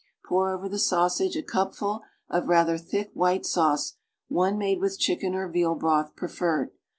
Pour 0.25 0.49
over 0.49 0.67
the 0.67 0.79
sausage 0.79 1.35
a 1.35 1.43
cupful 1.43 2.01
of 2.27 2.47
rather 2.47 2.75
thick 2.79 3.11
white 3.13 3.45
sauce 3.45 3.97
one 4.29 4.57
made 4.57 4.79
with 4.81 4.97
chicken 4.97 5.35
or 5.35 5.47
veal 5.47 5.75
broth 5.75 6.15
preferred. 6.15 6.71